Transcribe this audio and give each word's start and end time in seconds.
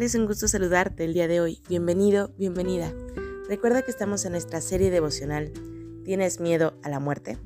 Es 0.00 0.14
un 0.16 0.26
gusto 0.26 0.48
saludarte 0.48 1.04
el 1.04 1.12
día 1.12 1.28
de 1.28 1.40
hoy. 1.40 1.60
Bienvenido, 1.68 2.32
bienvenida. 2.38 2.92
Recuerda 3.46 3.82
que 3.82 3.90
estamos 3.90 4.24
en 4.24 4.32
nuestra 4.32 4.62
serie 4.62 4.90
devocional 4.90 5.52
¿Tienes 6.02 6.40
miedo 6.40 6.72
a 6.82 6.88
la 6.88 6.98
muerte? 6.98 7.36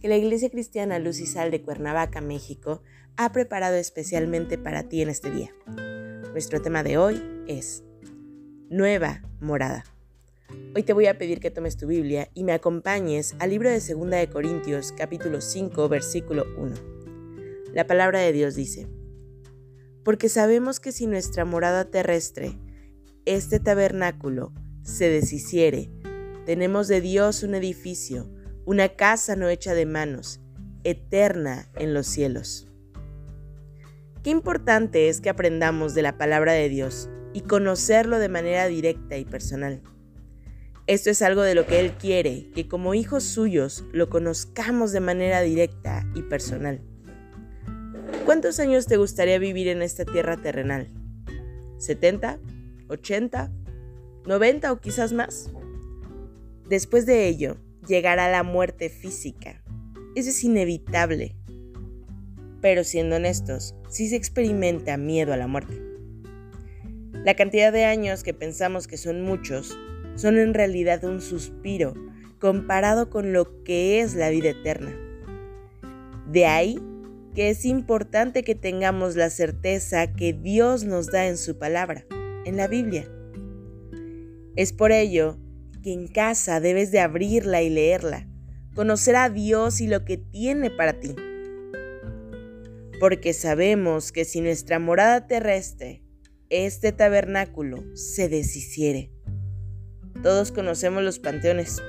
Que 0.00 0.08
la 0.08 0.16
Iglesia 0.16 0.50
Cristiana 0.50 0.98
Luz 0.98 1.20
y 1.20 1.26
Sal 1.26 1.50
de 1.50 1.60
Cuernavaca, 1.60 2.20
México, 2.22 2.82
ha 3.16 3.30
preparado 3.30 3.76
especialmente 3.76 4.56
para 4.58 4.88
ti 4.88 5.02
en 5.02 5.10
este 5.10 5.30
día. 5.30 5.50
Nuestro 6.32 6.60
tema 6.62 6.82
de 6.82 6.96
hoy 6.96 7.22
es 7.46 7.84
Nueva 8.68 9.22
Morada. 9.40 9.84
Hoy 10.74 10.82
te 10.82 10.94
voy 10.94 11.06
a 11.06 11.18
pedir 11.18 11.40
que 11.40 11.50
tomes 11.50 11.76
tu 11.76 11.86
Biblia 11.86 12.30
y 12.34 12.42
me 12.42 12.52
acompañes 12.52 13.36
al 13.38 13.50
libro 13.50 13.68
de 13.68 13.80
2 13.80 14.10
de 14.10 14.28
Corintios, 14.28 14.92
capítulo 14.92 15.40
5, 15.40 15.88
versículo 15.90 16.46
1. 16.56 16.74
La 17.74 17.86
palabra 17.86 18.18
de 18.18 18.32
Dios 18.32 18.56
dice: 18.56 18.88
porque 20.04 20.28
sabemos 20.28 20.80
que 20.80 20.92
si 20.92 21.06
nuestra 21.06 21.44
morada 21.44 21.84
terrestre, 21.84 22.58
este 23.24 23.60
tabernáculo, 23.60 24.52
se 24.82 25.08
deshiciere, 25.08 25.90
tenemos 26.44 26.88
de 26.88 27.00
Dios 27.00 27.42
un 27.42 27.54
edificio, 27.54 28.28
una 28.64 28.90
casa 28.90 29.36
no 29.36 29.48
hecha 29.48 29.74
de 29.74 29.86
manos, 29.86 30.40
eterna 30.84 31.68
en 31.76 31.94
los 31.94 32.06
cielos. 32.06 32.68
Qué 34.22 34.30
importante 34.30 35.08
es 35.08 35.20
que 35.20 35.30
aprendamos 35.30 35.94
de 35.94 36.02
la 36.02 36.18
palabra 36.18 36.52
de 36.52 36.68
Dios 36.68 37.08
y 37.32 37.42
conocerlo 37.42 38.18
de 38.18 38.28
manera 38.28 38.66
directa 38.66 39.16
y 39.18 39.24
personal. 39.24 39.82
Esto 40.88 41.10
es 41.10 41.22
algo 41.22 41.42
de 41.42 41.54
lo 41.54 41.66
que 41.66 41.78
Él 41.78 41.92
quiere, 41.92 42.50
que 42.54 42.66
como 42.66 42.94
hijos 42.94 43.22
suyos 43.22 43.84
lo 43.92 44.08
conozcamos 44.10 44.90
de 44.90 45.00
manera 45.00 45.40
directa 45.40 46.04
y 46.14 46.22
personal. 46.22 46.82
¿Cuántos 48.32 48.60
años 48.60 48.86
te 48.86 48.96
gustaría 48.96 49.38
vivir 49.38 49.68
en 49.68 49.82
esta 49.82 50.06
tierra 50.06 50.38
terrenal? 50.38 50.88
¿70? 51.76 52.38
¿80? 52.88 53.50
¿90 54.24 54.72
o 54.72 54.80
quizás 54.80 55.12
más? 55.12 55.50
Después 56.66 57.04
de 57.04 57.28
ello, 57.28 57.58
llegará 57.86 58.30
la 58.30 58.42
muerte 58.42 58.88
física. 58.88 59.62
Eso 60.16 60.30
es 60.30 60.44
inevitable. 60.44 61.36
Pero 62.62 62.84
siendo 62.84 63.16
honestos, 63.16 63.74
sí 63.90 64.08
se 64.08 64.16
experimenta 64.16 64.96
miedo 64.96 65.34
a 65.34 65.36
la 65.36 65.46
muerte. 65.46 65.78
La 67.26 67.34
cantidad 67.34 67.70
de 67.70 67.84
años 67.84 68.22
que 68.22 68.32
pensamos 68.32 68.88
que 68.88 68.96
son 68.96 69.20
muchos 69.20 69.76
son 70.14 70.38
en 70.38 70.54
realidad 70.54 71.04
un 71.04 71.20
suspiro 71.20 71.92
comparado 72.38 73.10
con 73.10 73.34
lo 73.34 73.62
que 73.62 74.00
es 74.00 74.14
la 74.14 74.30
vida 74.30 74.48
eterna. 74.48 74.96
De 76.30 76.46
ahí 76.46 76.80
que 77.34 77.50
es 77.50 77.64
importante 77.64 78.42
que 78.44 78.54
tengamos 78.54 79.16
la 79.16 79.30
certeza 79.30 80.12
que 80.12 80.32
Dios 80.32 80.84
nos 80.84 81.10
da 81.10 81.26
en 81.26 81.38
su 81.38 81.58
palabra, 81.58 82.04
en 82.44 82.56
la 82.56 82.68
Biblia. 82.68 83.08
Es 84.54 84.72
por 84.72 84.92
ello 84.92 85.38
que 85.82 85.92
en 85.92 86.08
casa 86.08 86.60
debes 86.60 86.90
de 86.92 87.00
abrirla 87.00 87.62
y 87.62 87.70
leerla, 87.70 88.28
conocer 88.74 89.16
a 89.16 89.30
Dios 89.30 89.80
y 89.80 89.86
lo 89.86 90.04
que 90.04 90.18
tiene 90.18 90.70
para 90.70 91.00
ti. 91.00 91.14
Porque 93.00 93.32
sabemos 93.32 94.12
que 94.12 94.24
si 94.24 94.40
nuestra 94.40 94.78
morada 94.78 95.26
terrestre, 95.26 96.04
este 96.50 96.92
tabernáculo, 96.92 97.82
se 97.96 98.28
deshiciere. 98.28 99.10
Todos 100.22 100.52
conocemos 100.52 101.02
los 101.02 101.18
panteones. 101.18 101.82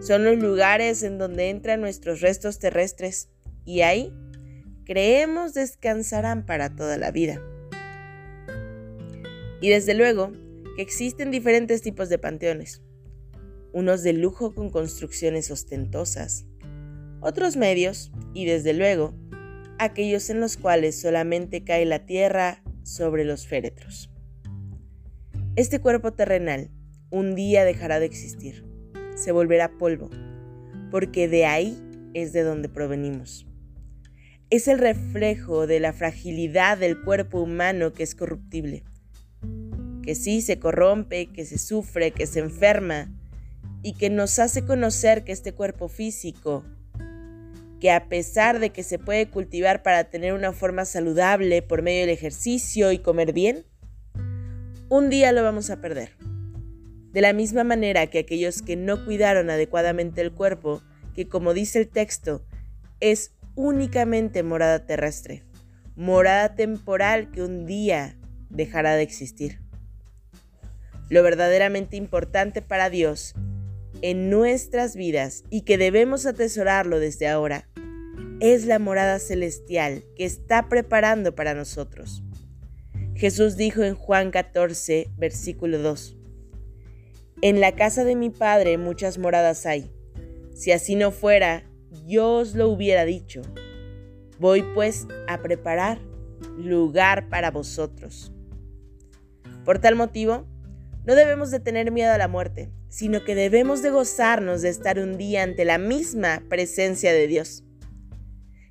Son 0.00 0.24
los 0.24 0.38
lugares 0.38 1.02
en 1.02 1.18
donde 1.18 1.48
entran 1.48 1.80
nuestros 1.80 2.20
restos 2.20 2.58
terrestres 2.58 3.30
y 3.64 3.80
ahí 3.80 4.12
creemos 4.90 5.54
descansarán 5.54 6.44
para 6.44 6.74
toda 6.74 6.98
la 6.98 7.12
vida. 7.12 7.40
Y 9.60 9.68
desde 9.68 9.94
luego 9.94 10.32
que 10.74 10.82
existen 10.82 11.30
diferentes 11.30 11.80
tipos 11.80 12.08
de 12.08 12.18
panteones. 12.18 12.82
Unos 13.72 14.02
de 14.02 14.14
lujo 14.14 14.52
con 14.52 14.68
construcciones 14.68 15.52
ostentosas, 15.52 16.44
otros 17.20 17.56
medios 17.56 18.10
y 18.34 18.46
desde 18.46 18.72
luego 18.72 19.14
aquellos 19.78 20.28
en 20.28 20.40
los 20.40 20.56
cuales 20.56 21.00
solamente 21.00 21.62
cae 21.62 21.84
la 21.84 22.04
tierra 22.04 22.60
sobre 22.82 23.24
los 23.24 23.46
féretros. 23.46 24.10
Este 25.54 25.78
cuerpo 25.78 26.14
terrenal 26.14 26.68
un 27.10 27.36
día 27.36 27.64
dejará 27.64 28.00
de 28.00 28.06
existir, 28.06 28.66
se 29.14 29.30
volverá 29.30 29.70
polvo, 29.78 30.10
porque 30.90 31.28
de 31.28 31.46
ahí 31.46 31.78
es 32.12 32.32
de 32.32 32.42
donde 32.42 32.68
provenimos 32.68 33.46
es 34.50 34.66
el 34.66 34.78
reflejo 34.78 35.68
de 35.68 35.78
la 35.78 35.92
fragilidad 35.92 36.76
del 36.76 37.00
cuerpo 37.00 37.40
humano 37.40 37.92
que 37.92 38.02
es 38.02 38.16
corruptible, 38.16 38.82
que 40.02 40.16
sí 40.16 40.42
se 40.42 40.58
corrompe, 40.58 41.26
que 41.26 41.44
se 41.44 41.56
sufre, 41.56 42.10
que 42.10 42.26
se 42.26 42.40
enferma 42.40 43.08
y 43.82 43.94
que 43.94 44.10
nos 44.10 44.40
hace 44.40 44.64
conocer 44.64 45.22
que 45.22 45.30
este 45.30 45.52
cuerpo 45.52 45.88
físico, 45.88 46.64
que 47.78 47.92
a 47.92 48.08
pesar 48.08 48.58
de 48.58 48.70
que 48.70 48.82
se 48.82 48.98
puede 48.98 49.28
cultivar 49.28 49.84
para 49.84 50.04
tener 50.04 50.34
una 50.34 50.52
forma 50.52 50.84
saludable 50.84 51.62
por 51.62 51.82
medio 51.82 52.00
del 52.00 52.10
ejercicio 52.10 52.90
y 52.90 52.98
comer 52.98 53.32
bien, 53.32 53.64
un 54.88 55.10
día 55.10 55.30
lo 55.30 55.44
vamos 55.44 55.70
a 55.70 55.80
perder. 55.80 56.10
De 57.12 57.20
la 57.20 57.32
misma 57.32 57.62
manera 57.62 58.08
que 58.08 58.18
aquellos 58.18 58.62
que 58.62 58.74
no 58.74 59.04
cuidaron 59.04 59.48
adecuadamente 59.48 60.20
el 60.20 60.32
cuerpo, 60.32 60.82
que 61.14 61.28
como 61.28 61.54
dice 61.54 61.78
el 61.78 61.88
texto, 61.88 62.44
es 62.98 63.32
únicamente 63.54 64.42
morada 64.42 64.86
terrestre, 64.86 65.44
morada 65.96 66.54
temporal 66.54 67.30
que 67.30 67.42
un 67.42 67.66
día 67.66 68.16
dejará 68.48 68.94
de 68.94 69.02
existir. 69.02 69.60
Lo 71.08 71.22
verdaderamente 71.22 71.96
importante 71.96 72.62
para 72.62 72.90
Dios 72.90 73.34
en 74.02 74.30
nuestras 74.30 74.96
vidas 74.96 75.44
y 75.50 75.62
que 75.62 75.78
debemos 75.78 76.26
atesorarlo 76.26 77.00
desde 77.00 77.28
ahora 77.28 77.68
es 78.40 78.64
la 78.64 78.78
morada 78.78 79.18
celestial 79.18 80.04
que 80.16 80.24
está 80.24 80.68
preparando 80.68 81.34
para 81.34 81.54
nosotros. 81.54 82.22
Jesús 83.14 83.56
dijo 83.56 83.82
en 83.82 83.94
Juan 83.94 84.30
14, 84.30 85.10
versículo 85.18 85.78
2, 85.78 86.16
En 87.42 87.60
la 87.60 87.72
casa 87.72 88.04
de 88.04 88.16
mi 88.16 88.30
Padre 88.30 88.78
muchas 88.78 89.18
moradas 89.18 89.66
hay. 89.66 89.90
Si 90.54 90.72
así 90.72 90.94
no 90.94 91.10
fuera, 91.10 91.69
yo 92.06 92.34
os 92.34 92.54
lo 92.54 92.68
hubiera 92.68 93.04
dicho. 93.04 93.42
Voy 94.38 94.62
pues 94.74 95.06
a 95.28 95.42
preparar 95.42 96.00
lugar 96.56 97.28
para 97.28 97.50
vosotros. 97.50 98.32
Por 99.64 99.78
tal 99.78 99.94
motivo, 99.96 100.46
no 101.04 101.14
debemos 101.14 101.50
de 101.50 101.60
tener 101.60 101.90
miedo 101.90 102.12
a 102.12 102.18
la 102.18 102.28
muerte, 102.28 102.70
sino 102.88 103.24
que 103.24 103.34
debemos 103.34 103.82
de 103.82 103.90
gozarnos 103.90 104.62
de 104.62 104.68
estar 104.68 104.98
un 104.98 105.16
día 105.16 105.42
ante 105.42 105.64
la 105.64 105.78
misma 105.78 106.42
presencia 106.48 107.12
de 107.12 107.26
Dios. 107.26 107.64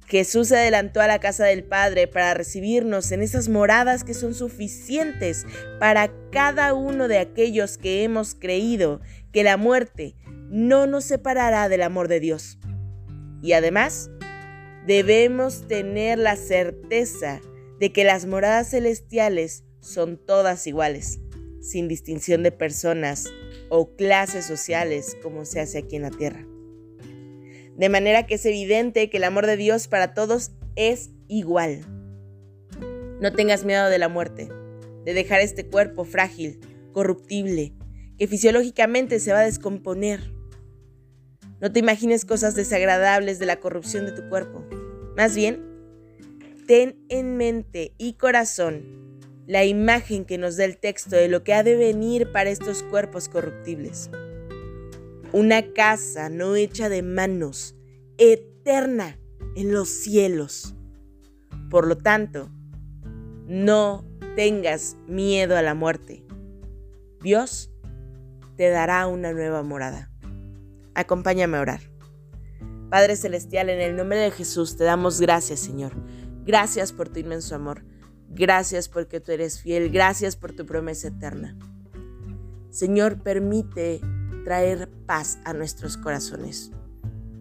Jesús 0.08 0.48
se 0.48 0.58
adelantó 0.58 1.02
a 1.02 1.08
la 1.08 1.20
casa 1.20 1.46
del 1.46 1.64
Padre 1.64 2.08
para 2.08 2.34
recibirnos 2.34 3.12
en 3.12 3.22
esas 3.22 3.48
moradas 3.48 4.04
que 4.04 4.16
son 4.16 4.34
suficientes 4.34 5.46
para 5.80 6.12
cada 6.32 6.74
uno 6.74 7.08
de 7.08 7.20
aquellos 7.20 7.78
que 7.78 8.04
hemos 8.04 8.34
creído 8.34 9.02
que 9.32 9.44
la 9.44 9.56
muerte 9.56 10.16
no 10.50 10.88
nos 10.88 11.04
separará 11.06 11.70
del 11.70 11.84
amor 11.84 12.08
de 12.08 12.20
Dios. 12.20 12.59
Y 13.42 13.54
además, 13.54 14.10
debemos 14.86 15.68
tener 15.68 16.20
la 16.20 16.36
certeza 16.36 17.42
de 17.80 17.92
que 17.92 18.04
las 18.04 18.26
moradas 18.26 18.72
celestiales 18.72 19.64
son 19.80 20.18
todas 20.18 20.68
iguales, 20.68 21.20
sin 21.62 21.88
distinción 21.88 22.44
de 22.44 22.52
personas 22.52 23.30
o 23.70 23.96
clases 23.96 24.46
sociales 24.46 25.18
como 25.22 25.46
se 25.46 25.60
hace 25.60 25.78
aquí 25.78 25.96
en 25.96 26.02
la 26.02 26.12
tierra. 26.12 26.46
De 27.78 27.88
manera 27.88 28.26
que 28.26 28.36
es 28.36 28.46
evidente 28.46 29.10
que 29.10 29.18
el 29.18 29.24
amor 29.24 29.46
de 29.46 29.56
Dios 29.56 29.88
para 29.88 30.14
todos 30.14 30.52
es 30.76 31.12
igual. 31.28 31.86
No 33.22 33.32
tengas 33.34 33.64
miedo 33.64 33.90
de 33.90 34.00
la 34.00 34.10
muerte, 34.10 34.50
de 35.06 35.14
dejar 35.14 35.40
este 35.40 35.66
cuerpo 35.66 36.04
frágil, 36.04 36.60
corruptible, 36.92 37.74
que 38.18 38.28
fisiológicamente 38.28 39.20
se 39.20 39.32
va 39.32 39.40
a 39.40 39.46
descomponer 39.46 40.39
no 41.62 41.72
te 41.72 41.80
imagines 41.80 42.26
cosas 42.26 42.56
desagradables 42.56 43.40
de 43.40 43.46
la 43.46 43.60
corrupción 43.60 44.06
de 44.06 44.14
tu 44.14 44.28
cuerpo. 44.30 44.66
Más 45.18 45.36
bien, 45.36 45.66
ten 46.68 46.98
en 47.10 47.38
mente 47.38 47.94
y 47.98 48.14
corazón 48.14 49.00
la 49.48 49.66
imagen 49.66 50.26
que 50.26 50.38
nos 50.38 50.58
da 50.58 50.66
el 50.66 50.78
texto 50.78 51.16
de 51.16 51.28
lo 51.28 51.44
que 51.44 51.56
ha 51.56 51.64
de 51.64 51.76
venir 51.76 52.32
para 52.32 52.52
estos 52.52 52.84
cuerpos 52.84 53.30
corruptibles. 53.30 54.12
Una 55.34 55.74
casa 55.74 56.30
no 56.30 56.56
hecha 56.56 56.88
de 56.88 57.02
manos, 57.02 57.76
eterna 58.18 59.20
en 59.56 59.74
los 59.74 59.90
cielos. 59.90 60.76
Por 61.70 61.88
lo 61.88 61.98
tanto, 61.98 62.52
no 63.48 64.06
tengas 64.36 64.96
miedo 65.08 65.58
a 65.58 65.62
la 65.62 65.74
muerte. 65.74 66.24
Dios 67.22 67.72
te 68.56 68.70
dará 68.70 69.08
una 69.08 69.34
nueva 69.34 69.64
morada. 69.64 70.09
Acompáñame 70.96 71.58
a 71.58 71.62
orar. 71.62 71.82
Padre 72.90 73.16
Celestial, 73.16 73.70
en 73.70 73.82
el 73.82 73.96
nombre 73.96 74.18
de 74.18 74.32
Jesús 74.32 74.76
te 74.76 74.84
damos 74.84 75.22
gracias, 75.22 75.60
Señor. 75.60 75.94
Gracias 76.44 76.92
por 76.92 77.10
tu 77.10 77.20
inmenso 77.20 77.56
amor. 77.56 77.84
Gracias 78.30 78.90
porque 78.90 79.20
tú 79.20 79.32
eres 79.32 79.60
fiel. 79.60 79.92
Gracias 79.92 80.36
por 80.36 80.54
tu 80.54 80.66
promesa 80.66 81.10
eterna. 81.10 81.56
Señor, 82.72 83.22
permite 83.22 84.02
traer 84.44 84.90
paz 85.06 85.40
a 85.46 85.54
nuestros 85.54 85.98
corazones. 85.98 86.72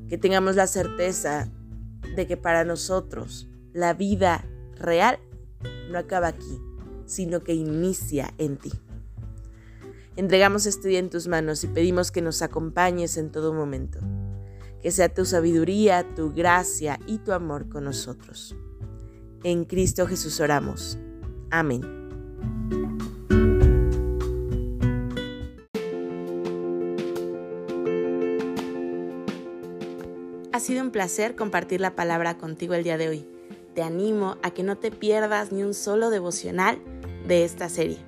Que 0.08 0.18
tengamos 0.18 0.56
la 0.56 0.66
certeza 0.66 1.50
de 2.16 2.26
que 2.26 2.36
para 2.36 2.64
nosotros 2.64 3.48
la 3.72 3.94
vida 3.94 4.44
real 4.76 5.18
no 5.90 5.98
acaba 5.98 6.28
aquí, 6.28 6.60
sino 7.06 7.42
que 7.42 7.54
inicia 7.54 8.34
en 8.38 8.56
ti. 8.56 8.72
Entregamos 10.18 10.66
este 10.66 10.88
día 10.88 10.98
en 10.98 11.10
tus 11.10 11.28
manos 11.28 11.62
y 11.62 11.68
pedimos 11.68 12.10
que 12.10 12.22
nos 12.22 12.42
acompañes 12.42 13.16
en 13.18 13.30
todo 13.30 13.54
momento. 13.54 14.00
Que 14.82 14.90
sea 14.90 15.14
tu 15.14 15.24
sabiduría, 15.24 16.04
tu 16.16 16.32
gracia 16.32 16.98
y 17.06 17.18
tu 17.18 17.30
amor 17.30 17.68
con 17.68 17.84
nosotros. 17.84 18.56
En 19.44 19.64
Cristo 19.64 20.08
Jesús 20.08 20.40
oramos. 20.40 20.98
Amén. 21.52 21.82
Ha 30.52 30.58
sido 30.58 30.82
un 30.82 30.90
placer 30.90 31.36
compartir 31.36 31.80
la 31.80 31.94
palabra 31.94 32.38
contigo 32.38 32.74
el 32.74 32.82
día 32.82 32.98
de 32.98 33.08
hoy. 33.08 33.28
Te 33.76 33.82
animo 33.82 34.36
a 34.42 34.50
que 34.50 34.64
no 34.64 34.76
te 34.78 34.90
pierdas 34.90 35.52
ni 35.52 35.62
un 35.62 35.74
solo 35.74 36.10
devocional 36.10 36.82
de 37.28 37.44
esta 37.44 37.68
serie. 37.68 38.07